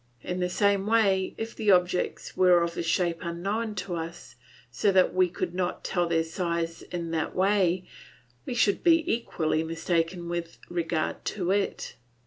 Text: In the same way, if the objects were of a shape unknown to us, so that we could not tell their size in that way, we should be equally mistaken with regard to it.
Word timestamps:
In 0.23 0.39
the 0.39 0.49
same 0.49 0.87
way, 0.87 1.35
if 1.37 1.55
the 1.55 1.69
objects 1.69 2.35
were 2.35 2.63
of 2.63 2.75
a 2.75 2.81
shape 2.81 3.19
unknown 3.21 3.75
to 3.75 3.93
us, 3.93 4.33
so 4.71 4.91
that 4.91 5.13
we 5.13 5.29
could 5.29 5.53
not 5.53 5.83
tell 5.83 6.07
their 6.09 6.23
size 6.23 6.81
in 6.81 7.11
that 7.11 7.35
way, 7.35 7.87
we 8.43 8.55
should 8.55 8.83
be 8.83 9.07
equally 9.13 9.61
mistaken 9.61 10.27
with 10.27 10.57
regard 10.69 11.23
to 11.25 11.51
it. 11.51 11.97